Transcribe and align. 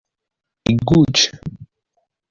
Iguǧǧ. 0.71 1.17